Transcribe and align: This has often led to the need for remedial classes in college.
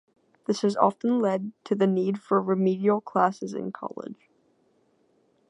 This 0.47 0.61
has 0.61 0.75
often 0.75 1.19
led 1.19 1.51
to 1.65 1.75
the 1.75 1.85
need 1.85 2.19
for 2.19 2.41
remedial 2.41 3.01
classes 3.01 3.53
in 3.53 3.71
college. 3.71 4.31